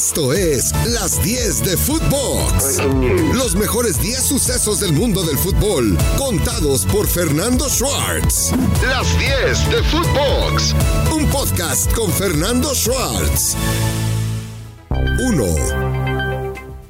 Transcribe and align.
Esto 0.00 0.32
es 0.32 0.72
Las 0.86 1.22
10 1.22 1.62
de 1.62 1.76
Footbox. 1.76 2.78
Los 3.34 3.54
mejores 3.54 4.00
10 4.00 4.22
sucesos 4.22 4.80
del 4.80 4.94
mundo 4.94 5.22
del 5.22 5.36
fútbol, 5.36 5.98
contados 6.16 6.86
por 6.86 7.06
Fernando 7.06 7.68
Schwartz. 7.68 8.52
Las 8.82 9.18
10 9.18 9.70
de 9.70 9.82
Footbox. 9.82 10.74
Un 11.14 11.26
podcast 11.26 11.92
con 11.92 12.10
Fernando 12.10 12.74
Schwartz. 12.74 13.56
1. 15.28 15.44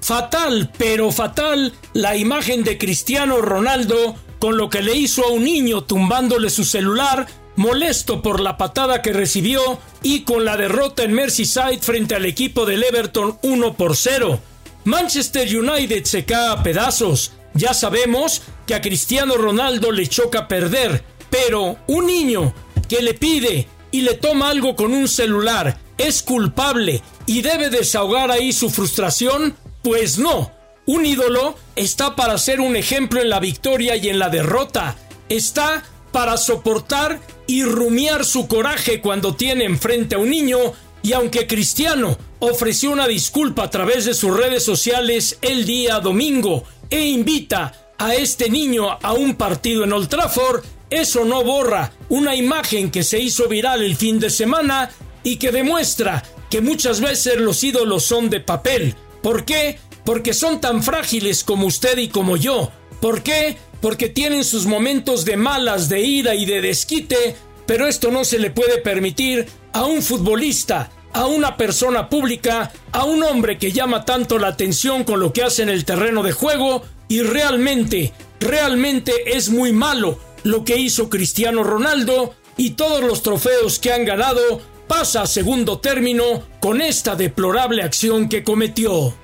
Fatal, 0.00 0.70
pero 0.78 1.10
fatal, 1.10 1.72
la 1.94 2.16
imagen 2.16 2.62
de 2.62 2.78
Cristiano 2.78 3.42
Ronaldo 3.42 4.14
con 4.38 4.56
lo 4.56 4.70
que 4.70 4.82
le 4.82 4.94
hizo 4.94 5.24
a 5.24 5.32
un 5.32 5.42
niño 5.42 5.82
tumbándole 5.82 6.48
su 6.48 6.64
celular 6.64 7.26
molesto 7.56 8.22
por 8.22 8.40
la 8.40 8.56
patada 8.56 9.02
que 9.02 9.12
recibió 9.12 9.78
y 10.02 10.22
con 10.22 10.44
la 10.44 10.56
derrota 10.56 11.02
en 11.02 11.12
Merseyside 11.12 11.80
frente 11.80 12.14
al 12.14 12.24
equipo 12.24 12.66
del 12.66 12.84
Everton 12.84 13.38
1 13.42 13.74
por 13.74 13.96
0. 13.96 14.40
Manchester 14.84 15.48
United 15.56 16.04
se 16.04 16.24
cae 16.24 16.48
a 16.48 16.62
pedazos. 16.62 17.32
Ya 17.54 17.74
sabemos 17.74 18.42
que 18.66 18.74
a 18.74 18.80
Cristiano 18.80 19.36
Ronaldo 19.36 19.92
le 19.92 20.06
choca 20.06 20.48
perder, 20.48 21.04
pero 21.28 21.76
un 21.86 22.06
niño 22.06 22.54
que 22.88 23.02
le 23.02 23.14
pide 23.14 23.68
y 23.90 24.02
le 24.02 24.14
toma 24.14 24.50
algo 24.50 24.76
con 24.76 24.92
un 24.92 25.08
celular 25.08 25.78
es 25.98 26.22
culpable 26.22 27.02
y 27.26 27.42
debe 27.42 27.68
desahogar 27.68 28.30
ahí 28.30 28.52
su 28.52 28.70
frustración, 28.70 29.54
pues 29.82 30.18
no. 30.18 30.50
Un 30.86 31.04
ídolo 31.04 31.56
está 31.76 32.16
para 32.16 32.38
ser 32.38 32.60
un 32.60 32.74
ejemplo 32.74 33.20
en 33.20 33.28
la 33.28 33.38
victoria 33.38 33.96
y 33.96 34.08
en 34.08 34.18
la 34.18 34.30
derrota. 34.30 34.96
Está 35.28 35.84
para 36.12 36.36
soportar 36.36 37.20
y 37.46 37.64
rumiar 37.64 38.24
su 38.24 38.46
coraje 38.46 39.00
cuando 39.00 39.34
tiene 39.34 39.64
enfrente 39.64 40.14
a 40.14 40.18
un 40.18 40.30
niño 40.30 40.58
y 41.02 41.12
aunque 41.12 41.46
Cristiano 41.46 42.16
ofreció 42.40 42.90
una 42.90 43.08
disculpa 43.08 43.64
a 43.64 43.70
través 43.70 44.04
de 44.04 44.14
sus 44.14 44.36
redes 44.36 44.64
sociales 44.64 45.38
el 45.42 45.64
día 45.64 46.00
domingo 46.00 46.64
e 46.90 47.06
invita 47.06 47.90
a 47.98 48.14
este 48.14 48.48
niño 48.48 48.98
a 49.02 49.12
un 49.12 49.34
partido 49.34 49.84
en 49.84 49.92
Old 49.92 50.08
Trafford, 50.08 50.64
eso 50.88 51.24
no 51.24 51.44
borra 51.44 51.92
una 52.08 52.34
imagen 52.34 52.90
que 52.90 53.02
se 53.02 53.18
hizo 53.18 53.48
viral 53.48 53.82
el 53.82 53.96
fin 53.96 54.18
de 54.18 54.30
semana 54.30 54.90
y 55.22 55.36
que 55.36 55.52
demuestra 55.52 56.22
que 56.48 56.60
muchas 56.60 57.00
veces 57.00 57.36
los 57.38 57.62
ídolos 57.62 58.04
son 58.04 58.28
de 58.28 58.40
papel. 58.40 58.96
¿Por 59.22 59.44
qué? 59.44 59.78
Porque 60.04 60.34
son 60.34 60.60
tan 60.60 60.82
frágiles 60.82 61.44
como 61.44 61.66
usted 61.66 61.98
y 61.98 62.08
como 62.08 62.36
yo. 62.36 62.70
¿Por 63.00 63.22
qué? 63.22 63.56
Porque 63.80 64.08
tienen 64.08 64.44
sus 64.44 64.66
momentos 64.66 65.24
de 65.24 65.36
malas, 65.36 65.88
de 65.88 66.00
ira 66.00 66.34
y 66.34 66.46
de 66.46 66.60
desquite, 66.60 67.36
pero 67.66 67.86
esto 67.86 68.10
no 68.10 68.24
se 68.24 68.38
le 68.38 68.50
puede 68.50 68.78
permitir 68.78 69.46
a 69.72 69.84
un 69.84 70.02
futbolista, 70.02 70.90
a 71.12 71.26
una 71.26 71.56
persona 71.56 72.08
pública, 72.08 72.72
a 72.92 73.04
un 73.04 73.22
hombre 73.22 73.58
que 73.58 73.72
llama 73.72 74.04
tanto 74.04 74.38
la 74.38 74.48
atención 74.48 75.04
con 75.04 75.20
lo 75.20 75.32
que 75.32 75.42
hace 75.42 75.62
en 75.62 75.68
el 75.68 75.84
terreno 75.84 76.22
de 76.22 76.32
juego 76.32 76.82
y 77.08 77.22
realmente, 77.22 78.12
realmente 78.38 79.36
es 79.36 79.50
muy 79.50 79.72
malo 79.72 80.18
lo 80.44 80.64
que 80.64 80.76
hizo 80.76 81.10
Cristiano 81.10 81.62
Ronaldo 81.62 82.34
y 82.56 82.70
todos 82.70 83.02
los 83.02 83.22
trofeos 83.22 83.78
que 83.78 83.92
han 83.92 84.04
ganado 84.04 84.60
pasa 84.86 85.22
a 85.22 85.26
segundo 85.26 85.78
término 85.78 86.42
con 86.60 86.80
esta 86.80 87.14
deplorable 87.14 87.82
acción 87.82 88.28
que 88.28 88.42
cometió. 88.42 89.14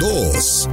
2. 0.00 0.68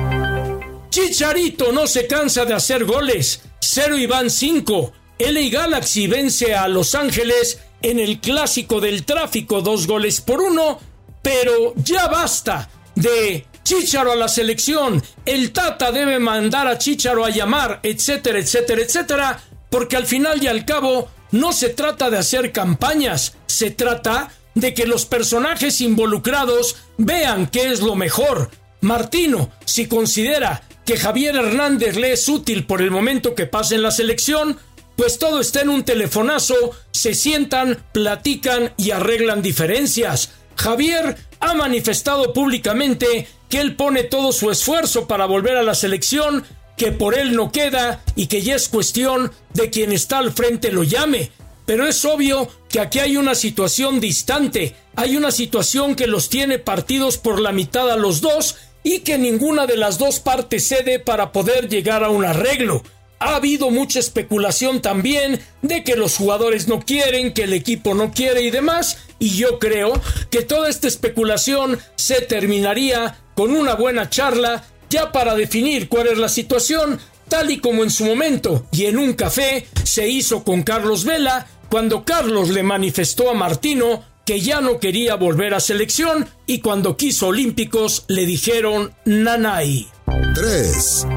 Chicharito 0.98 1.72
no 1.72 1.86
se 1.86 2.08
cansa 2.08 2.44
de 2.44 2.56
hacer 2.56 2.84
goles. 2.84 3.42
0 3.59 4.00
y 4.00 4.08
van 4.08 4.31
5. 4.31 4.94
LA 5.20 5.50
Galaxy 5.52 6.08
vence 6.08 6.56
a 6.56 6.67
Los 6.67 6.95
Ángeles 6.95 7.59
en 7.84 8.00
el 8.00 8.20
clásico 8.20 8.81
del 8.81 9.06
tráfico, 9.06 9.62
dos 9.62 9.86
goles 9.86 10.22
por 10.22 10.42
uno. 10.42 10.80
Pero 11.22 11.75
ya 11.75 12.08
basta 12.08 12.68
de 12.95 13.45
Chicharo 13.62 14.12
a 14.12 14.16
la 14.16 14.28
selección. 14.28 15.03
El 15.23 15.52
Tata 15.52 15.92
debe 15.92 16.18
mandar 16.18 16.66
a 16.66 16.80
Chicharo 16.80 17.23
a 17.23 17.30
llamar, 17.30 17.80
etcétera, 17.84 18.40
etcétera, 18.40 18.81
etcétera. 18.81 19.44
Porque 19.69 19.97
al 19.97 20.07
final 20.07 20.41
y 20.41 20.47
al 20.47 20.66
cabo 20.66 21.09
no 21.30 21.53
se 21.53 21.69
trata 21.69 22.09
de 22.09 22.18
hacer 22.18 22.52
campañas, 22.52 23.36
se 23.46 23.69
trata 23.69 24.31
de 24.56 24.74
que 24.74 24.88
los 24.88 25.06
personajes 25.06 25.80
involucrados 25.80 26.78
vean 26.97 27.46
qué 27.46 27.69
es 27.69 27.81
lo 27.81 27.94
mejor. 27.94 28.50
Martino, 28.81 29.52
si 29.66 29.88
considera 29.88 30.63
que 30.88 30.98
Javier 30.98 31.36
Hernández 31.36 31.98
le 31.98 32.14
es 32.14 32.30
útil 32.30 32.66
por 32.66 32.81
el 32.81 32.92
momento 32.92 33.36
que 33.36 33.46
pasa 33.46 33.75
en 33.75 33.84
la 33.84 33.92
selección, 33.92 34.58
pues 34.96 35.20
todo 35.20 35.42
está 35.42 35.59
en 35.59 35.68
un 35.68 35.84
telefonazo, 35.84 36.56
se 36.92 37.14
sientan, 37.14 37.84
platican 37.92 38.72
y 38.78 38.92
arreglan 38.92 39.42
diferencias. 39.42 40.31
Javier 40.56 41.18
ha 41.42 41.53
manifestado 41.56 42.31
públicamente 42.31 43.28
que 43.50 43.59
él 43.59 43.75
pone 43.75 44.03
todo 44.03 44.31
su 44.31 44.50
esfuerzo 44.50 45.09
para 45.09 45.25
volver 45.25 45.58
a 45.58 45.64
la 45.64 45.75
selección, 45.75 46.46
que 46.78 46.94
por 46.94 47.19
él 47.19 47.36
no 47.36 47.52
queda 47.52 48.02
y 48.16 48.28
que 48.28 48.42
ya 48.42 48.56
es 48.56 48.69
cuestión 48.69 49.34
de 49.54 49.69
quien 49.69 49.92
está 49.92 50.19
al 50.19 50.31
frente 50.31 50.72
lo 50.72 50.84
llame. 50.84 51.31
Pero 51.66 51.86
es 51.86 52.06
obvio 52.06 52.50
que 52.69 52.80
aquí 52.80 53.00
hay 53.00 53.18
una 53.18 53.36
situación 53.36 54.00
distante, 54.00 54.74
hay 54.96 55.18
una 55.18 55.31
situación 55.31 55.96
que 55.96 56.08
los 56.08 56.30
tiene 56.30 56.59
partidos 56.59 57.18
por 57.18 57.42
la 57.42 57.52
mitad 57.52 57.92
a 57.92 57.98
los 57.98 58.22
dos 58.22 58.56
y 58.88 59.00
que 59.00 59.18
ninguna 59.18 59.68
de 59.68 59.75
las 59.75 59.98
dos 59.98 60.22
partes 60.22 60.66
cede 60.66 60.98
para 60.98 61.34
poder 61.34 61.68
llegar 61.68 62.06
a 62.06 62.09
un 62.09 62.24
arreglo. 62.24 62.84
Ha 63.20 63.36
habido 63.36 63.70
mucha 63.70 64.00
especulación 64.00 64.81
también 64.81 65.42
de 65.62 65.84
que 65.84 65.98
los 65.98 66.16
jugadores 66.16 66.70
no 66.70 66.80
quieren, 66.80 67.34
que 67.34 67.44
el 67.44 67.52
equipo 67.52 67.96
no 67.96 68.14
quiere 68.14 68.44
y 68.44 68.50
demás, 68.50 69.00
y 69.20 69.31
yo 69.36 69.59
creo 69.59 69.92
que 70.31 70.42
toda 70.42 70.70
esta 70.70 70.88
especulación 70.88 71.78
se 71.98 72.22
terminaría 72.22 73.18
con 73.36 73.58
una 73.58 73.75
buena 73.75 74.09
charla 74.09 74.64
ya 74.90 75.12
para 75.12 75.36
definir 75.36 75.90
cuál 75.90 76.08
es 76.08 76.18
la 76.18 76.30
situación, 76.30 76.98
tal 77.28 77.52
y 77.52 77.58
como 77.58 77.84
en 77.84 77.90
su 77.90 78.06
momento 78.06 78.68
y 78.72 78.86
en 78.86 78.98
un 78.98 79.16
café 79.16 79.68
se 79.84 80.08
hizo 80.08 80.46
con 80.46 80.64
Carlos 80.64 81.04
Vela, 81.04 81.46
cuando 81.69 82.06
Carlos 82.06 82.52
le 82.52 82.64
manifestó 82.64 83.30
a 83.30 83.34
Martino 83.34 84.06
que 84.27 84.41
ya 84.41 84.59
no 84.59 84.81
quería 84.81 85.15
volver 85.15 85.53
a 85.53 85.61
selección 85.61 86.27
y 86.45 86.59
cuando 86.59 86.97
quiso 86.97 87.27
Olímpicos 87.27 88.03
le 88.09 88.25
dijeron 88.25 88.93
Nanay. 89.05 89.88
3. 90.35 91.07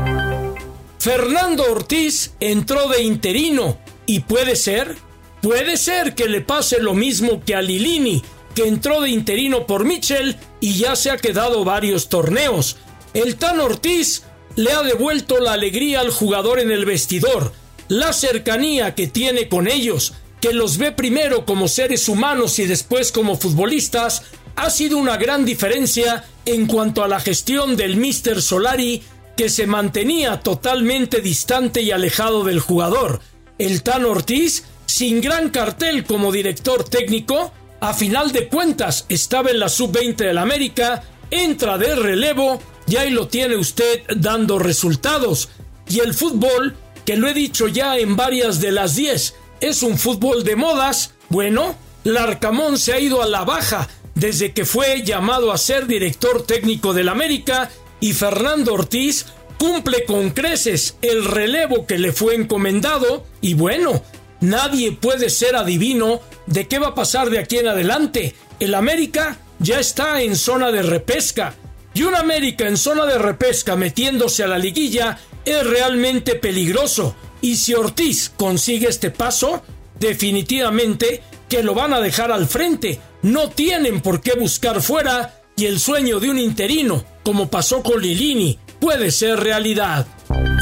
Fernando 1.00 1.64
Ortiz 1.64 2.34
entró 2.38 2.88
de 2.88 3.02
interino 3.02 3.78
y 4.06 4.20
puede 4.20 4.54
ser, 4.54 4.94
puede 5.42 5.76
ser 5.76 6.14
que 6.14 6.28
le 6.28 6.40
pase 6.40 6.80
lo 6.80 6.94
mismo 6.94 7.42
que 7.44 7.56
a 7.56 7.62
Lilini, 7.62 8.22
que 8.54 8.68
entró 8.68 9.00
de 9.00 9.10
interino 9.10 9.66
por 9.66 9.84
Mitchell 9.84 10.36
y 10.60 10.74
ya 10.74 10.94
se 10.94 11.10
ha 11.10 11.16
quedado 11.16 11.64
varios 11.64 12.08
torneos. 12.10 12.76
El 13.12 13.34
Tan 13.34 13.58
Ortiz 13.58 14.22
le 14.54 14.70
ha 14.70 14.84
devuelto 14.84 15.40
la 15.40 15.54
alegría 15.54 15.98
al 15.98 16.10
jugador 16.10 16.60
en 16.60 16.70
el 16.70 16.84
vestidor, 16.84 17.52
la 17.88 18.12
cercanía 18.12 18.94
que 18.94 19.08
tiene 19.08 19.48
con 19.48 19.66
ellos, 19.66 20.12
que 20.40 20.52
los 20.52 20.78
ve 20.78 20.92
primero 20.92 21.44
como 21.44 21.68
seres 21.68 22.08
humanos 22.08 22.58
y 22.58 22.66
después 22.66 23.12
como 23.12 23.36
futbolistas, 23.36 24.22
ha 24.56 24.70
sido 24.70 24.98
una 24.98 25.16
gran 25.16 25.44
diferencia 25.44 26.24
en 26.44 26.66
cuanto 26.66 27.04
a 27.04 27.08
la 27.08 27.20
gestión 27.20 27.76
del 27.76 27.96
Mr. 27.96 28.42
Solari, 28.42 29.02
que 29.36 29.48
se 29.48 29.66
mantenía 29.66 30.40
totalmente 30.40 31.20
distante 31.20 31.82
y 31.82 31.90
alejado 31.90 32.44
del 32.44 32.60
jugador. 32.60 33.20
El 33.58 33.82
Tan 33.82 34.04
Ortiz, 34.04 34.64
sin 34.86 35.20
gran 35.20 35.50
cartel 35.50 36.04
como 36.04 36.32
director 36.32 36.84
técnico, 36.84 37.52
a 37.80 37.94
final 37.94 38.32
de 38.32 38.48
cuentas 38.48 39.06
estaba 39.08 39.50
en 39.50 39.60
la 39.60 39.68
sub-20 39.68 40.16
del 40.16 40.38
América, 40.38 41.02
entra 41.30 41.78
de 41.78 41.94
relevo 41.94 42.60
y 42.86 42.96
ahí 42.96 43.10
lo 43.10 43.28
tiene 43.28 43.56
usted 43.56 44.02
dando 44.16 44.58
resultados. 44.58 45.48
Y 45.88 46.00
el 46.00 46.12
fútbol, 46.12 46.76
que 47.04 47.16
lo 47.16 47.28
he 47.28 47.34
dicho 47.34 47.68
ya 47.68 47.96
en 47.96 48.16
varias 48.16 48.60
de 48.60 48.72
las 48.72 48.96
10, 48.96 49.34
es 49.60 49.82
un 49.82 49.98
fútbol 49.98 50.44
de 50.44 50.56
modas. 50.56 51.14
Bueno, 51.28 51.76
Larcamón 52.04 52.78
se 52.78 52.92
ha 52.92 53.00
ido 53.00 53.22
a 53.22 53.26
la 53.26 53.44
baja 53.44 53.88
desde 54.14 54.52
que 54.52 54.64
fue 54.64 55.02
llamado 55.02 55.52
a 55.52 55.58
ser 55.58 55.86
director 55.86 56.44
técnico 56.44 56.92
del 56.92 57.08
América 57.08 57.70
y 58.00 58.12
Fernando 58.12 58.74
Ortiz 58.74 59.26
cumple 59.58 60.04
con 60.04 60.30
creces 60.30 60.96
el 61.02 61.24
relevo 61.24 61.86
que 61.86 61.98
le 61.98 62.12
fue 62.12 62.34
encomendado 62.34 63.26
y 63.40 63.54
bueno, 63.54 64.02
nadie 64.40 64.92
puede 64.92 65.28
ser 65.30 65.54
adivino 65.54 66.20
de 66.46 66.66
qué 66.66 66.78
va 66.78 66.88
a 66.88 66.94
pasar 66.94 67.30
de 67.30 67.38
aquí 67.38 67.58
en 67.58 67.68
adelante. 67.68 68.34
El 68.58 68.74
América 68.74 69.38
ya 69.58 69.78
está 69.78 70.22
en 70.22 70.36
zona 70.36 70.72
de 70.72 70.82
repesca 70.82 71.54
y 71.92 72.02
un 72.02 72.14
América 72.14 72.66
en 72.66 72.76
zona 72.76 73.04
de 73.04 73.18
repesca 73.18 73.76
metiéndose 73.76 74.42
a 74.42 74.48
la 74.48 74.58
liguilla 74.58 75.18
es 75.44 75.66
realmente 75.66 76.34
peligroso 76.34 77.14
y 77.40 77.56
si 77.56 77.74
Ortiz 77.74 78.30
consigue 78.36 78.88
este 78.88 79.10
paso, 79.10 79.62
definitivamente 79.98 81.22
que 81.48 81.62
lo 81.62 81.74
van 81.74 81.92
a 81.92 82.00
dejar 82.00 82.32
al 82.32 82.46
frente. 82.46 83.00
No 83.22 83.50
tienen 83.50 84.00
por 84.00 84.20
qué 84.20 84.34
buscar 84.34 84.80
fuera 84.80 85.42
y 85.56 85.66
el 85.66 85.78
sueño 85.80 86.20
de 86.20 86.30
un 86.30 86.38
interino, 86.38 87.04
como 87.22 87.50
pasó 87.50 87.82
con 87.82 88.00
Lilini, 88.00 88.58
puede 88.80 89.10
ser 89.10 89.40
realidad. 89.40 90.06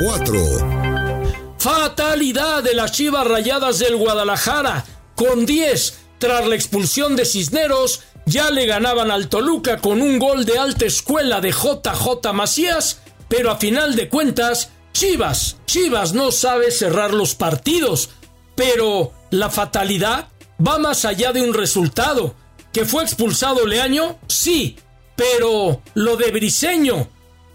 4. 0.05 1.57
Fatalidad 1.59 2.63
de 2.63 2.75
las 2.75 2.93
Chivas 2.93 3.27
Rayadas 3.27 3.79
del 3.79 3.97
Guadalajara. 3.97 4.85
Con 5.15 5.47
10, 5.47 5.99
tras 6.19 6.47
la 6.47 6.55
expulsión 6.55 7.17
de 7.17 7.25
Cisneros, 7.25 8.03
ya 8.27 8.51
le 8.51 8.67
ganaban 8.67 9.11
al 9.11 9.29
Toluca 9.29 9.79
con 9.79 10.03
un 10.03 10.19
gol 10.19 10.45
de 10.45 10.59
alta 10.59 10.87
escuela 10.87 11.41
de 11.41 11.51
JJ 11.51 12.33
Macías, 12.33 13.01
pero 13.29 13.51
a 13.51 13.57
final 13.57 13.97
de 13.97 14.09
cuentas, 14.09 14.71
Chivas, 14.99 15.59
Chivas 15.65 16.13
no 16.13 16.33
sabe 16.33 16.73
cerrar 16.73 17.15
los 17.15 17.37
partidos, 17.37 18.11
pero 18.57 19.13
la 19.31 19.49
fatalidad 19.49 20.27
va 20.61 20.81
más 20.81 21.05
allá 21.05 21.33
de 21.33 21.41
un 21.41 21.55
resultado. 21.55 22.35
¿Que 22.73 22.85
fue 22.85 23.05
expulsado 23.05 23.65
Leaño? 23.65 24.19
Sí, 24.27 24.75
pero 25.15 25.83
lo 25.95 26.17
de 26.17 26.33
Briseño, 26.33 27.07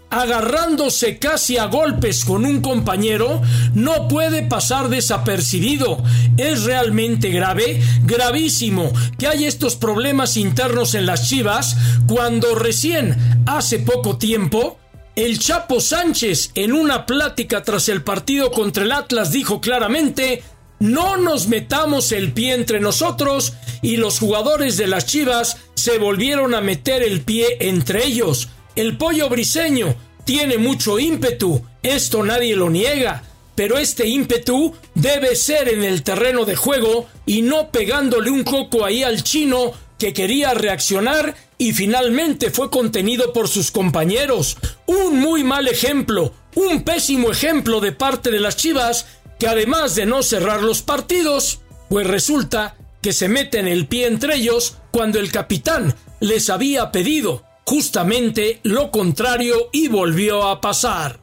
agarrándose 0.08 1.18
casi 1.18 1.58
a 1.58 1.66
golpes 1.66 2.24
con 2.24 2.46
un 2.46 2.62
compañero, 2.62 3.42
no 3.74 4.08
puede 4.08 4.44
pasar 4.44 4.88
desapercibido. 4.88 6.02
Es 6.38 6.62
realmente 6.62 7.28
grave, 7.28 7.82
gravísimo, 8.04 8.90
que 9.18 9.26
hay 9.26 9.44
estos 9.44 9.76
problemas 9.76 10.38
internos 10.38 10.94
en 10.94 11.04
las 11.04 11.28
Chivas 11.28 11.76
cuando 12.06 12.54
recién, 12.54 13.44
hace 13.44 13.80
poco 13.80 14.16
tiempo, 14.16 14.78
el 15.16 15.38
Chapo 15.38 15.80
Sánchez 15.80 16.50
en 16.54 16.72
una 16.72 17.06
plática 17.06 17.62
tras 17.62 17.88
el 17.88 18.02
partido 18.02 18.50
contra 18.50 18.84
el 18.84 18.92
Atlas 18.92 19.30
dijo 19.30 19.60
claramente 19.60 20.42
no 20.80 21.16
nos 21.16 21.46
metamos 21.46 22.10
el 22.12 22.32
pie 22.32 22.54
entre 22.54 22.80
nosotros 22.80 23.52
y 23.80 23.96
los 23.96 24.18
jugadores 24.18 24.76
de 24.76 24.88
las 24.88 25.06
Chivas 25.06 25.58
se 25.74 25.98
volvieron 25.98 26.54
a 26.54 26.60
meter 26.60 27.02
el 27.02 27.20
pie 27.20 27.56
entre 27.60 28.04
ellos. 28.06 28.48
El 28.74 28.96
pollo 28.96 29.28
briseño 29.28 29.94
tiene 30.24 30.58
mucho 30.58 30.98
ímpetu, 30.98 31.62
esto 31.82 32.24
nadie 32.24 32.56
lo 32.56 32.70
niega, 32.70 33.22
pero 33.54 33.78
este 33.78 34.08
ímpetu 34.08 34.74
debe 34.94 35.36
ser 35.36 35.68
en 35.68 35.84
el 35.84 36.02
terreno 36.02 36.44
de 36.44 36.56
juego 36.56 37.06
y 37.24 37.42
no 37.42 37.70
pegándole 37.70 38.30
un 38.30 38.42
coco 38.42 38.84
ahí 38.84 39.04
al 39.04 39.22
chino 39.22 39.72
que 40.04 40.12
quería 40.12 40.52
reaccionar 40.52 41.34
y 41.56 41.72
finalmente 41.72 42.50
fue 42.50 42.68
contenido 42.68 43.32
por 43.32 43.48
sus 43.48 43.70
compañeros. 43.70 44.58
Un 44.84 45.18
muy 45.18 45.44
mal 45.44 45.66
ejemplo, 45.66 46.34
un 46.54 46.84
pésimo 46.84 47.30
ejemplo 47.30 47.80
de 47.80 47.92
parte 47.92 48.30
de 48.30 48.38
las 48.38 48.54
Chivas 48.54 49.06
que 49.38 49.48
además 49.48 49.94
de 49.94 50.04
no 50.04 50.22
cerrar 50.22 50.60
los 50.60 50.82
partidos, 50.82 51.60
pues 51.88 52.06
resulta 52.06 52.76
que 53.00 53.14
se 53.14 53.28
meten 53.28 53.66
el 53.66 53.86
pie 53.86 54.06
entre 54.06 54.34
ellos 54.36 54.76
cuando 54.90 55.18
el 55.18 55.32
capitán 55.32 55.94
les 56.20 56.50
había 56.50 56.92
pedido 56.92 57.42
justamente 57.64 58.60
lo 58.62 58.90
contrario 58.90 59.70
y 59.72 59.88
volvió 59.88 60.46
a 60.48 60.60
pasar. 60.60 61.18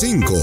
5. 0.00 0.34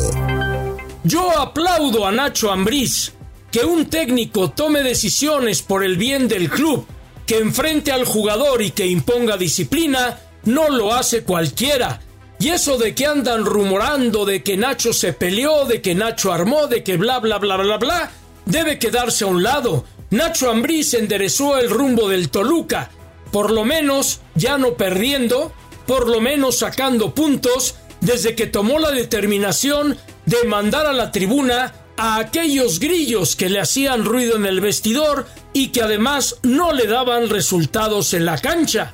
Yo 1.04 1.38
aplaudo 1.38 2.08
a 2.08 2.14
Nacho 2.14 2.50
Ambriz 2.50 3.12
que 3.52 3.66
un 3.66 3.86
técnico 3.86 4.52
tome 4.52 4.84
decisiones 4.84 5.62
por 5.62 5.84
el 5.84 5.98
bien 5.98 6.28
del 6.28 6.50
club, 6.50 6.88
que 7.26 7.38
enfrente 7.38 7.92
al 7.92 8.06
jugador 8.06 8.62
y 8.62 8.72
que 8.72 8.86
imponga 8.86 9.38
disciplina, 9.38 10.20
no 10.46 10.70
lo 10.70 10.94
hace 10.94 11.24
cualquiera 11.24 12.02
y 12.44 12.50
eso 12.50 12.78
de 12.78 12.94
que 12.94 13.06
andan 13.06 13.46
rumorando 13.46 14.26
de 14.26 14.44
que 14.44 14.58
Nacho 14.58 14.92
se 14.92 15.14
peleó, 15.14 15.64
de 15.64 15.82
que 15.82 15.96
Nacho 15.96 16.34
armó, 16.34 16.68
de 16.68 16.84
que 16.84 16.98
bla 16.98 17.20
bla 17.20 17.38
bla 17.38 17.56
bla 17.56 17.78
bla, 17.78 18.12
debe 18.46 18.78
quedarse 18.80 19.24
a 19.24 19.28
un 19.28 19.44
lado. 19.44 19.86
Nacho 20.10 20.52
Ambriz 20.52 20.94
enderezó 20.94 21.58
el 21.58 21.70
rumbo 21.70 22.10
del 22.10 22.28
Toluca, 22.30 22.92
por 23.32 23.50
lo 23.50 23.64
menos 23.64 24.20
ya 24.36 24.58
no 24.58 24.74
perdiendo, 24.74 25.54
por 25.88 26.10
lo 26.10 26.20
menos 26.20 26.58
sacando 26.58 27.16
puntos, 27.16 27.76
desde 28.02 28.36
que 28.36 28.48
tomó 28.48 28.78
la 28.78 28.92
determinación 28.92 29.98
de 30.26 30.44
mandar 30.44 30.86
a 30.86 30.92
la 30.92 31.14
tribuna 31.14 31.74
a 31.98 32.18
aquellos 32.18 32.80
grillos 32.80 33.36
que 33.36 33.50
le 33.50 33.60
hacían 33.60 34.06
ruido 34.06 34.36
en 34.36 34.46
el 34.46 34.62
vestidor 34.62 35.28
y 35.54 35.68
que 35.68 35.82
además 35.82 36.38
no 36.44 36.72
le 36.74 36.88
daban 36.88 37.30
resultados 37.30 38.14
en 38.14 38.26
la 38.26 38.38
cancha. 38.38 38.94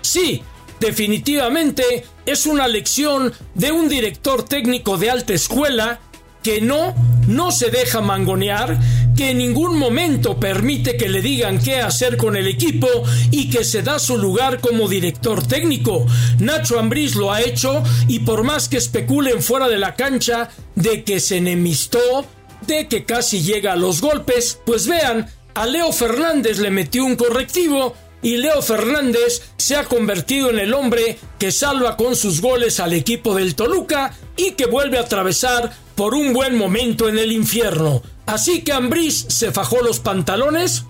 Sí, 0.00 0.42
definitivamente 0.78 2.04
es 2.24 2.46
una 2.46 2.68
lección 2.68 3.32
de 3.54 3.72
un 3.72 3.88
director 3.88 4.44
técnico 4.44 4.96
de 4.96 5.10
alta 5.10 5.34
escuela 5.34 6.00
que 6.42 6.60
no, 6.60 6.94
no 7.28 7.50
se 7.50 7.70
deja 7.70 8.00
mangonear, 8.00 8.78
que 9.20 9.32
en 9.32 9.36
ningún 9.36 9.76
momento 9.78 10.40
permite 10.40 10.96
que 10.96 11.06
le 11.06 11.20
digan 11.20 11.62
qué 11.62 11.82
hacer 11.82 12.16
con 12.16 12.36
el 12.36 12.46
equipo 12.46 12.88
y 13.30 13.50
que 13.50 13.64
se 13.64 13.82
da 13.82 13.98
su 13.98 14.16
lugar 14.16 14.60
como 14.62 14.88
director 14.88 15.46
técnico. 15.46 16.06
Nacho 16.38 16.78
Ambriz 16.78 17.16
lo 17.16 17.30
ha 17.30 17.42
hecho 17.42 17.82
y 18.08 18.20
por 18.20 18.44
más 18.44 18.70
que 18.70 18.78
especulen 18.78 19.42
fuera 19.42 19.68
de 19.68 19.76
la 19.76 19.94
cancha 19.94 20.48
de 20.74 21.04
que 21.04 21.20
se 21.20 21.36
enemistó, 21.36 22.24
de 22.66 22.88
que 22.88 23.04
casi 23.04 23.42
llega 23.42 23.74
a 23.74 23.76
los 23.76 24.00
golpes, 24.00 24.58
pues 24.64 24.86
vean, 24.86 25.28
a 25.52 25.66
Leo 25.66 25.92
Fernández 25.92 26.58
le 26.58 26.70
metió 26.70 27.04
un 27.04 27.16
correctivo 27.16 27.94
y 28.22 28.38
Leo 28.38 28.62
Fernández 28.62 29.42
se 29.58 29.76
ha 29.76 29.84
convertido 29.84 30.48
en 30.48 30.60
el 30.60 30.72
hombre 30.72 31.18
que 31.38 31.52
salva 31.52 31.98
con 31.98 32.16
sus 32.16 32.40
goles 32.40 32.80
al 32.80 32.94
equipo 32.94 33.34
del 33.34 33.54
Toluca 33.54 34.14
y 34.38 34.52
que 34.52 34.64
vuelve 34.64 34.96
a 34.96 35.02
atravesar 35.02 35.72
por 35.94 36.14
un 36.14 36.32
buen 36.32 36.56
momento 36.56 37.06
en 37.06 37.18
el 37.18 37.32
infierno. 37.32 38.02
Así 38.30 38.62
que 38.62 38.72
Ambriz 38.72 39.26
se 39.28 39.50
fajó 39.50 39.82
los 39.82 39.98
pantalones 39.98 40.84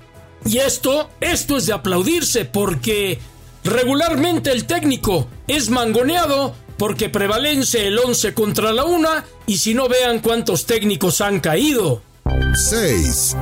y 0.45 0.59
esto, 0.59 1.09
esto 1.23 1.57
es 1.57 1.65
de 1.65 1.73
aplaudirse 1.73 2.45
porque 2.45 3.19
regularmente 3.65 4.53
el 4.53 4.67
técnico 4.67 5.27
es 5.47 5.71
mangoneado 5.71 6.55
porque 6.77 7.09
prevalece 7.09 7.87
el 7.87 7.99
11 7.99 8.35
contra 8.35 8.75
la 8.75 8.85
una 8.85 9.25
y 9.47 9.57
si 9.57 9.73
no 9.73 9.89
vean 9.89 10.19
cuántos 10.19 10.67
técnicos 10.67 11.23
han 11.23 11.41
caído. 11.41 12.03
6. 12.69 13.37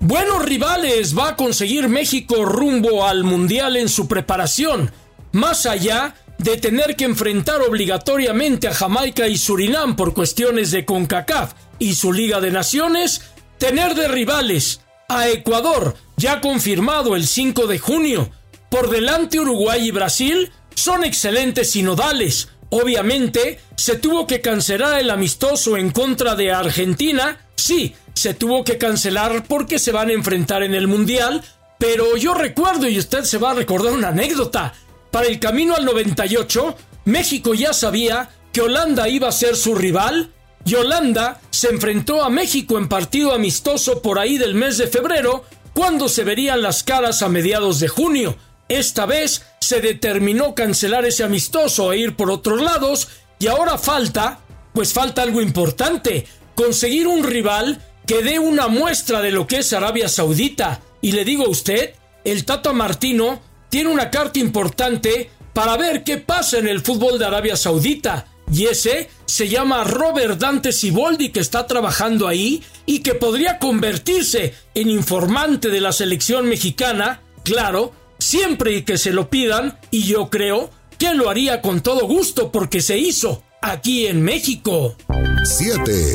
Buenos 0.00 0.44
rivales 0.44 1.16
va 1.16 1.30
a 1.30 1.36
conseguir 1.36 1.88
México 1.88 2.44
rumbo 2.44 3.06
al 3.06 3.24
Mundial 3.24 3.78
en 3.78 3.88
su 3.88 4.08
preparación, 4.08 4.92
más 5.32 5.64
allá 5.64 6.16
de 6.36 6.58
tener 6.58 6.96
que 6.96 7.06
enfrentar 7.06 7.62
obligatoriamente 7.62 8.68
a 8.68 8.74
Jamaica 8.74 9.26
y 9.26 9.38
Surinam 9.38 9.96
por 9.96 10.12
cuestiones 10.12 10.70
de 10.70 10.84
CONCACAF 10.84 11.54
y 11.80 11.94
su 11.96 12.12
Liga 12.12 12.40
de 12.40 12.52
Naciones, 12.52 13.22
tener 13.58 13.96
de 13.96 14.06
rivales 14.06 14.82
a 15.08 15.28
Ecuador, 15.28 15.96
ya 16.16 16.40
confirmado 16.40 17.16
el 17.16 17.26
5 17.26 17.66
de 17.66 17.80
junio, 17.80 18.30
por 18.68 18.88
delante 18.88 19.40
Uruguay 19.40 19.88
y 19.88 19.90
Brasil, 19.90 20.52
son 20.76 21.02
excelentes 21.02 21.72
sinodales. 21.72 22.50
Obviamente, 22.68 23.58
se 23.76 23.96
tuvo 23.96 24.28
que 24.28 24.40
cancelar 24.40 25.00
el 25.00 25.10
amistoso 25.10 25.76
en 25.76 25.90
contra 25.90 26.36
de 26.36 26.52
Argentina, 26.52 27.40
sí, 27.56 27.96
se 28.14 28.34
tuvo 28.34 28.62
que 28.62 28.78
cancelar 28.78 29.44
porque 29.48 29.80
se 29.80 29.90
van 29.90 30.10
a 30.10 30.12
enfrentar 30.12 30.62
en 30.62 30.74
el 30.74 30.86
Mundial, 30.86 31.42
pero 31.78 32.16
yo 32.16 32.34
recuerdo 32.34 32.86
y 32.88 32.98
usted 32.98 33.24
se 33.24 33.38
va 33.38 33.50
a 33.50 33.54
recordar 33.54 33.92
una 33.92 34.08
anécdota. 34.08 34.74
Para 35.10 35.26
el 35.26 35.40
camino 35.40 35.74
al 35.74 35.84
98, 35.84 36.76
México 37.06 37.54
ya 37.54 37.72
sabía 37.72 38.28
que 38.52 38.60
Holanda 38.60 39.08
iba 39.08 39.28
a 39.28 39.32
ser 39.32 39.56
su 39.56 39.74
rival 39.74 40.30
y 40.64 40.74
Holanda 40.74 41.40
se 41.50 41.68
enfrentó 41.68 42.22
a 42.22 42.30
México 42.30 42.78
en 42.78 42.88
partido 42.88 43.32
amistoso 43.32 44.02
por 44.02 44.18
ahí 44.18 44.38
del 44.38 44.54
mes 44.54 44.78
de 44.78 44.86
febrero, 44.86 45.44
cuando 45.72 46.08
se 46.08 46.24
verían 46.24 46.62
las 46.62 46.82
caras 46.82 47.22
a 47.22 47.28
mediados 47.28 47.80
de 47.80 47.88
junio. 47.88 48.36
Esta 48.68 49.06
vez 49.06 49.42
se 49.60 49.80
determinó 49.80 50.54
cancelar 50.54 51.04
ese 51.04 51.24
amistoso 51.24 51.92
e 51.92 51.98
ir 51.98 52.16
por 52.16 52.30
otros 52.30 52.60
lados 52.60 53.08
y 53.38 53.46
ahora 53.46 53.78
falta, 53.78 54.40
pues 54.72 54.92
falta 54.92 55.22
algo 55.22 55.40
importante, 55.40 56.26
conseguir 56.54 57.06
un 57.06 57.24
rival 57.24 57.82
que 58.06 58.22
dé 58.22 58.38
una 58.38 58.68
muestra 58.68 59.20
de 59.22 59.30
lo 59.30 59.46
que 59.46 59.58
es 59.58 59.72
Arabia 59.72 60.08
Saudita. 60.08 60.80
Y 61.00 61.12
le 61.12 61.24
digo 61.24 61.46
a 61.46 61.48
usted, 61.48 61.94
el 62.24 62.44
Tata 62.44 62.72
Martino 62.72 63.40
tiene 63.70 63.90
una 63.90 64.10
carta 64.10 64.38
importante 64.38 65.30
para 65.52 65.76
ver 65.76 66.04
qué 66.04 66.18
pasa 66.18 66.58
en 66.58 66.68
el 66.68 66.80
fútbol 66.80 67.18
de 67.18 67.26
Arabia 67.26 67.56
Saudita. 67.56 68.26
Y 68.52 68.66
ese 68.66 69.08
se 69.26 69.48
llama 69.48 69.84
Robert 69.84 70.38
Dante 70.38 70.72
Siboldi, 70.72 71.30
que 71.30 71.40
está 71.40 71.66
trabajando 71.66 72.26
ahí 72.26 72.62
y 72.84 73.00
que 73.00 73.14
podría 73.14 73.58
convertirse 73.58 74.54
en 74.74 74.90
informante 74.90 75.68
de 75.68 75.80
la 75.80 75.92
selección 75.92 76.48
mexicana, 76.48 77.22
claro, 77.44 77.92
siempre 78.18 78.84
que 78.84 78.98
se 78.98 79.12
lo 79.12 79.30
pidan, 79.30 79.78
y 79.90 80.04
yo 80.04 80.30
creo 80.30 80.70
que 80.98 81.14
lo 81.14 81.30
haría 81.30 81.62
con 81.62 81.80
todo 81.80 82.06
gusto 82.06 82.50
porque 82.50 82.80
se 82.80 82.98
hizo 82.98 83.42
aquí 83.62 84.06
en 84.06 84.22
México. 84.22 84.96
7. 85.44 86.14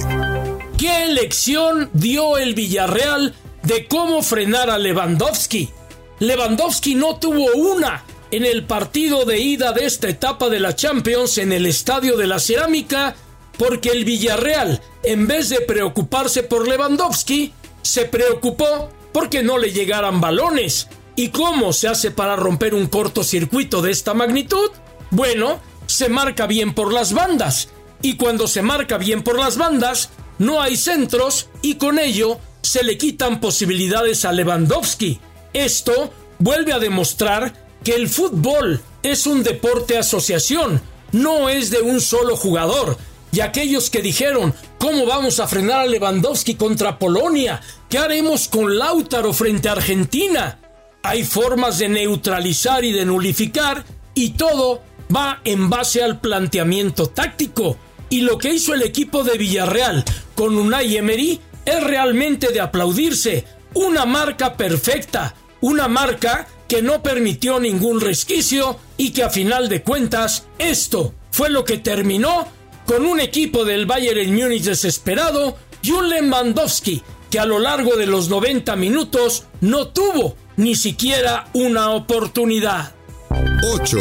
¿Qué 0.77 1.07
lección 1.07 1.89
dio 1.93 2.37
el 2.37 2.53
Villarreal 2.53 3.33
de 3.63 3.87
cómo 3.87 4.21
frenar 4.21 4.69
a 4.69 4.77
Lewandowski? 4.77 5.69
Lewandowski 6.19 6.95
no 6.95 7.17
tuvo 7.17 7.51
una 7.55 8.03
en 8.31 8.45
el 8.45 8.65
partido 8.65 9.25
de 9.25 9.39
ida 9.39 9.71
de 9.71 9.85
esta 9.85 10.09
etapa 10.09 10.49
de 10.49 10.59
la 10.59 10.75
Champions 10.75 11.37
en 11.37 11.51
el 11.51 11.65
Estadio 11.65 12.17
de 12.17 12.27
la 12.27 12.39
Cerámica 12.39 13.15
porque 13.57 13.89
el 13.89 14.05
Villarreal, 14.05 14.81
en 15.03 15.27
vez 15.27 15.49
de 15.49 15.61
preocuparse 15.61 16.43
por 16.43 16.67
Lewandowski, 16.67 17.53
se 17.81 18.05
preocupó 18.05 18.89
porque 19.13 19.43
no 19.43 19.57
le 19.57 19.71
llegaran 19.71 20.19
balones. 20.19 20.87
¿Y 21.15 21.29
cómo 21.29 21.71
se 21.71 21.87
hace 21.87 22.11
para 22.11 22.35
romper 22.35 22.73
un 22.73 22.87
cortocircuito 22.87 23.81
de 23.81 23.91
esta 23.91 24.13
magnitud? 24.13 24.71
Bueno, 25.11 25.61
se 25.85 26.09
marca 26.09 26.47
bien 26.47 26.73
por 26.73 26.91
las 26.91 27.13
bandas. 27.13 27.69
Y 28.01 28.17
cuando 28.17 28.47
se 28.47 28.61
marca 28.61 28.97
bien 28.97 29.23
por 29.23 29.39
las 29.39 29.57
bandas, 29.57 30.09
no 30.37 30.61
hay 30.61 30.75
centros 30.75 31.47
y 31.61 31.75
con 31.75 31.97
ello 31.97 32.39
se 32.61 32.83
le 32.83 32.97
quitan 32.97 33.39
posibilidades 33.39 34.25
a 34.25 34.33
Lewandowski. 34.33 35.21
Esto 35.53 36.11
vuelve 36.39 36.73
a 36.73 36.79
demostrar 36.79 37.53
que 37.85 37.93
el 37.93 38.09
fútbol 38.09 38.81
es 39.03 39.27
un 39.27 39.43
deporte 39.43 39.95
asociación, 39.95 40.81
no 41.11 41.49
es 41.49 41.69
de 41.69 41.81
un 41.81 42.01
solo 42.01 42.35
jugador. 42.35 42.97
Y 43.31 43.41
aquellos 43.41 43.91
que 43.91 44.01
dijeron, 44.01 44.55
¿cómo 44.79 45.05
vamos 45.05 45.39
a 45.39 45.47
frenar 45.47 45.81
a 45.81 45.85
Lewandowski 45.85 46.55
contra 46.55 46.97
Polonia? 46.97 47.61
¿Qué 47.87 47.99
haremos 47.99 48.47
con 48.47 48.77
Lautaro 48.77 49.33
frente 49.33 49.69
a 49.69 49.73
Argentina? 49.73 50.59
Hay 51.03 51.23
formas 51.23 51.77
de 51.77 51.89
neutralizar 51.89 52.83
y 52.83 52.91
de 52.91 53.05
nulificar 53.05 53.85
y 54.15 54.31
todo 54.31 54.81
va 55.15 55.41
en 55.43 55.69
base 55.69 56.01
al 56.01 56.19
planteamiento 56.19 57.07
táctico. 57.07 57.77
Y 58.09 58.21
lo 58.21 58.39
que 58.39 58.51
hizo 58.51 58.73
el 58.73 58.81
equipo 58.81 59.23
de 59.23 59.37
Villarreal 59.37 60.03
con 60.33 60.57
Unai 60.57 60.97
Emery 60.97 61.39
es 61.65 61.83
realmente 61.83 62.51
de 62.51 62.61
aplaudirse. 62.61 63.45
Una 63.75 64.05
marca 64.05 64.57
perfecta, 64.57 65.35
una 65.61 65.87
marca 65.87 66.47
que 66.67 66.81
no 66.81 67.03
permitió 67.03 67.59
ningún 67.59 68.01
resquicio 68.01 68.77
y 68.97 69.11
que 69.11 69.23
a 69.23 69.29
final 69.29 69.69
de 69.69 69.83
cuentas 69.83 70.47
esto 70.57 71.13
fue 71.31 71.49
lo 71.49 71.63
que 71.65 71.77
terminó 71.77 72.47
con 72.85 73.05
un 73.05 73.19
equipo 73.19 73.65
del 73.65 73.85
Bayern 73.85 74.33
Múnich 74.33 74.63
desesperado 74.63 75.57
y 75.81 75.91
un 75.91 76.09
Lewandowski 76.09 77.03
que 77.29 77.39
a 77.39 77.45
lo 77.45 77.59
largo 77.59 77.95
de 77.95 78.05
los 78.05 78.29
90 78.29 78.75
minutos 78.75 79.43
no 79.61 79.89
tuvo 79.89 80.35
ni 80.57 80.75
siquiera 80.75 81.47
una 81.53 81.91
oportunidad. 81.91 82.93
8. 83.73 83.97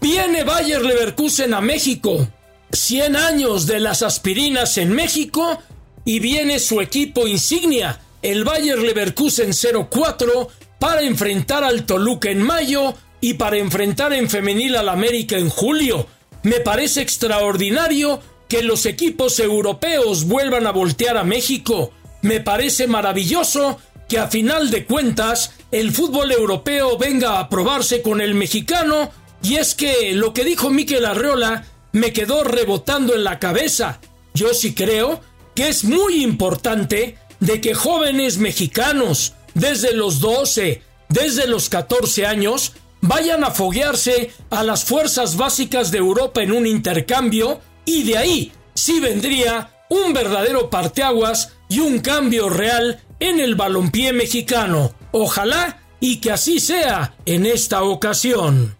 Viene 0.00 0.44
Bayer 0.44 0.82
Leverkusen 0.82 1.54
a 1.54 1.60
México. 1.60 2.28
100 2.72 3.16
años 3.16 3.66
de 3.66 3.80
las 3.80 4.02
aspirinas 4.02 4.76
en 4.78 4.90
México 4.92 5.58
y 6.04 6.18
viene 6.18 6.58
su 6.58 6.80
equipo 6.80 7.26
insignia, 7.26 8.00
el 8.20 8.44
Bayer 8.44 8.78
Leverkusen 8.78 9.52
04, 9.88 10.48
para 10.84 11.00
enfrentar 11.00 11.64
al 11.64 11.86
Toluca 11.86 12.28
en 12.28 12.42
mayo 12.42 12.92
y 13.18 13.34
para 13.34 13.56
enfrentar 13.56 14.12
en 14.12 14.28
femenil 14.28 14.76
al 14.76 14.90
América 14.90 15.38
en 15.38 15.48
julio. 15.48 16.06
Me 16.42 16.60
parece 16.60 17.00
extraordinario 17.00 18.20
que 18.48 18.62
los 18.62 18.84
equipos 18.84 19.40
europeos 19.40 20.26
vuelvan 20.26 20.66
a 20.66 20.72
voltear 20.72 21.16
a 21.16 21.24
México. 21.24 21.92
Me 22.20 22.40
parece 22.40 22.86
maravilloso 22.86 23.78
que 24.10 24.18
a 24.18 24.28
final 24.28 24.70
de 24.70 24.84
cuentas 24.84 25.52
el 25.70 25.90
fútbol 25.90 26.30
europeo 26.32 26.98
venga 26.98 27.40
a 27.40 27.48
probarse 27.48 28.02
con 28.02 28.20
el 28.20 28.34
mexicano 28.34 29.10
y 29.42 29.56
es 29.56 29.74
que 29.74 30.12
lo 30.12 30.34
que 30.34 30.44
dijo 30.44 30.68
Miquel 30.68 31.06
Arreola 31.06 31.64
me 31.92 32.12
quedó 32.12 32.44
rebotando 32.44 33.14
en 33.14 33.24
la 33.24 33.38
cabeza. 33.38 34.00
Yo 34.34 34.52
sí 34.52 34.74
creo 34.74 35.22
que 35.54 35.68
es 35.68 35.84
muy 35.84 36.22
importante 36.22 37.16
de 37.40 37.62
que 37.62 37.72
jóvenes 37.72 38.36
mexicanos 38.36 39.32
desde 39.54 39.94
los 39.94 40.20
12, 40.20 40.82
desde 41.08 41.46
los 41.46 41.68
14 41.68 42.26
años, 42.26 42.72
vayan 43.00 43.44
a 43.44 43.50
foguearse 43.50 44.32
a 44.50 44.62
las 44.62 44.84
fuerzas 44.84 45.36
básicas 45.36 45.90
de 45.90 45.98
Europa 45.98 46.42
en 46.42 46.52
un 46.52 46.66
intercambio 46.66 47.60
y 47.84 48.04
de 48.04 48.18
ahí 48.18 48.52
sí 48.74 49.00
vendría 49.00 49.70
un 49.90 50.12
verdadero 50.12 50.70
parteaguas 50.70 51.52
y 51.68 51.80
un 51.80 52.00
cambio 52.00 52.48
real 52.48 53.00
en 53.20 53.40
el 53.40 53.54
balompié 53.54 54.12
mexicano. 54.12 54.94
Ojalá 55.12 55.82
y 56.00 56.16
que 56.16 56.32
así 56.32 56.60
sea 56.60 57.14
en 57.26 57.46
esta 57.46 57.82
ocasión. 57.82 58.76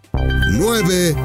9. 0.51 1.15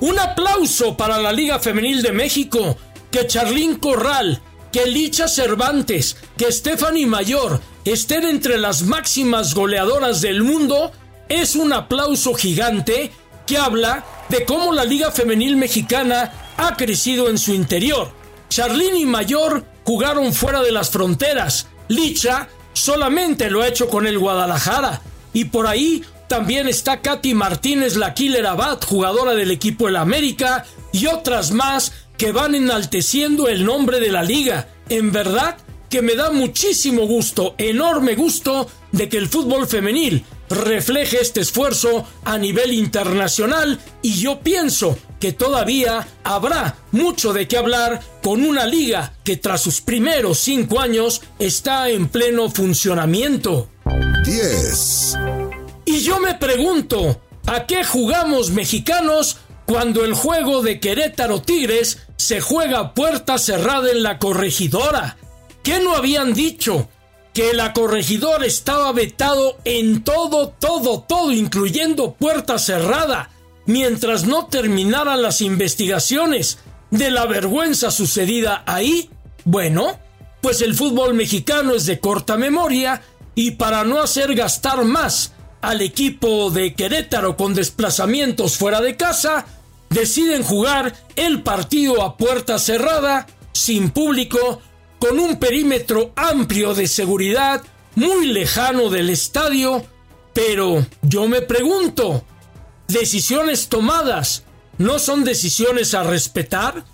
Un 0.00 0.18
aplauso 0.18 0.96
para 0.96 1.18
la 1.18 1.32
Liga 1.32 1.58
Femenil 1.58 2.02
de 2.02 2.12
México, 2.12 2.76
que 3.10 3.26
Charlín 3.26 3.76
Corral, 3.76 4.40
que 4.72 4.86
Licha 4.86 5.28
Cervantes, 5.28 6.16
que 6.36 6.50
Stephanie 6.50 7.06
Mayor 7.06 7.60
estén 7.84 8.24
entre 8.24 8.58
las 8.58 8.82
máximas 8.82 9.54
goleadoras 9.54 10.20
del 10.20 10.42
mundo 10.42 10.92
es 11.28 11.56
un 11.56 11.72
aplauso 11.72 12.34
gigante 12.34 13.10
que 13.46 13.56
habla 13.56 14.04
de 14.28 14.44
cómo 14.44 14.72
la 14.72 14.84
Liga 14.84 15.10
Femenil 15.10 15.56
Mexicana 15.56 16.52
ha 16.56 16.76
crecido 16.76 17.28
en 17.28 17.38
su 17.38 17.52
interior. 17.52 18.10
Charlín 18.48 18.96
y 18.96 19.06
Mayor 19.06 19.64
jugaron 19.84 20.32
fuera 20.32 20.62
de 20.62 20.72
las 20.72 20.90
fronteras. 20.90 21.68
Licha 21.88 22.48
solamente 22.72 23.50
lo 23.50 23.62
ha 23.62 23.68
hecho 23.68 23.88
con 23.88 24.06
el 24.06 24.18
Guadalajara. 24.18 25.00
Y 25.32 25.46
por 25.46 25.66
ahí 25.66 26.04
también 26.28 26.68
está 26.68 27.00
Katy 27.00 27.34
Martínez, 27.34 27.96
la 27.96 28.14
Killer 28.14 28.46
Abad, 28.46 28.80
jugadora 28.82 29.34
del 29.34 29.50
equipo 29.50 29.88
El 29.88 29.96
América, 29.96 30.64
y 30.92 31.06
otras 31.06 31.52
más 31.52 31.92
que 32.16 32.32
van 32.32 32.54
enalteciendo 32.54 33.48
el 33.48 33.64
nombre 33.64 34.00
de 34.00 34.12
la 34.12 34.22
liga. 34.22 34.68
En 34.88 35.12
verdad 35.12 35.56
que 35.90 36.00
me 36.02 36.14
da 36.14 36.30
muchísimo 36.30 37.06
gusto, 37.06 37.56
enorme 37.58 38.14
gusto, 38.14 38.68
de 38.92 39.08
que 39.08 39.18
el 39.18 39.28
fútbol 39.28 39.66
femenil 39.66 40.24
refleje 40.48 41.18
este 41.20 41.40
esfuerzo 41.40 42.06
a 42.24 42.38
nivel 42.38 42.72
internacional 42.72 43.78
y 44.00 44.14
yo 44.20 44.40
pienso 44.40 44.96
que 45.18 45.32
todavía 45.32 46.06
habrá 46.24 46.76
mucho 46.92 47.32
de 47.32 47.46
qué 47.46 47.58
hablar 47.58 48.00
con 48.22 48.44
una 48.44 48.66
liga 48.66 49.14
que 49.24 49.36
tras 49.36 49.60
sus 49.60 49.80
primeros 49.80 50.38
cinco 50.38 50.80
años 50.80 51.22
está 51.38 51.88
en 51.90 52.08
pleno 52.08 52.48
funcionamiento. 52.50 53.68
10. 54.24 55.18
Y 55.86 56.00
yo 56.00 56.20
me 56.20 56.34
pregunto, 56.34 57.20
¿a 57.46 57.66
qué 57.66 57.84
jugamos 57.84 58.50
mexicanos 58.50 59.38
cuando 59.66 60.04
el 60.04 60.14
juego 60.14 60.62
de 60.62 60.80
Querétaro 60.80 61.42
Tigres 61.42 61.98
se 62.16 62.40
juega 62.40 62.78
a 62.78 62.94
puerta 62.94 63.38
cerrada 63.38 63.90
en 63.90 64.02
la 64.02 64.18
corregidora? 64.18 65.16
¿Qué 65.62 65.80
no 65.80 65.94
habían 65.96 66.34
dicho? 66.34 66.88
que 67.32 67.52
la 67.54 67.72
corregidora 67.72 68.44
estaba 68.44 68.92
vetado 68.92 69.58
en 69.64 70.02
todo, 70.02 70.48
todo, 70.48 71.00
todo, 71.00 71.30
incluyendo 71.32 72.12
puerta 72.14 72.58
cerrada, 72.58 73.30
mientras 73.66 74.24
no 74.24 74.46
terminaran 74.46 75.22
las 75.22 75.40
investigaciones 75.40 76.58
de 76.90 77.10
la 77.10 77.26
vergüenza 77.26 77.90
sucedida 77.90 78.64
ahí. 78.66 79.10
Bueno, 79.44 79.98
pues 80.40 80.60
el 80.60 80.74
fútbol 80.74 81.14
mexicano 81.14 81.74
es 81.74 81.86
de 81.86 82.00
corta 82.00 82.36
memoria 82.36 83.02
y 83.34 83.52
para 83.52 83.84
no 83.84 84.00
hacer 84.00 84.34
gastar 84.34 84.84
más 84.84 85.32
al 85.60 85.82
equipo 85.82 86.50
de 86.50 86.74
Querétaro 86.74 87.36
con 87.36 87.54
desplazamientos 87.54 88.56
fuera 88.56 88.80
de 88.80 88.96
casa, 88.96 89.46
deciden 89.90 90.42
jugar 90.42 90.94
el 91.16 91.42
partido 91.42 92.02
a 92.02 92.16
puerta 92.16 92.58
cerrada, 92.58 93.26
sin 93.52 93.90
público, 93.90 94.62
con 95.00 95.18
un 95.18 95.36
perímetro 95.36 96.12
amplio 96.14 96.74
de 96.74 96.86
seguridad 96.86 97.62
muy 97.96 98.26
lejano 98.26 98.90
del 98.90 99.10
estadio, 99.10 99.84
pero 100.32 100.86
yo 101.02 101.26
me 101.26 101.40
pregunto, 101.40 102.22
¿decisiones 102.86 103.68
tomadas 103.68 104.44
no 104.78 104.98
son 104.98 105.24
decisiones 105.24 105.94
a 105.94 106.04
respetar? 106.04 106.84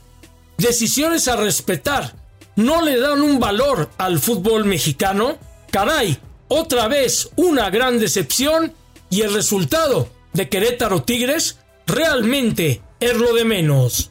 ¿Decisiones 0.57 1.29
a 1.29 1.37
respetar 1.37 2.15
no 2.55 2.81
le 2.81 2.99
dan 2.99 3.21
un 3.21 3.39
valor 3.39 3.91
al 3.99 4.19
fútbol 4.19 4.65
mexicano? 4.65 5.37
Caray, 5.71 6.19
otra 6.49 6.89
vez 6.89 7.31
una 7.37 7.69
gran 7.71 7.99
decepción 7.99 8.73
y 9.11 9.23
el 9.23 9.35
resultado 9.35 10.09
de 10.33 10.49
Querétaro 10.49 11.03
Tigres 11.03 11.59
realmente 11.87 12.81
es 13.01 13.15
lo 13.15 13.35
de 13.35 13.45
menos. 13.45 14.11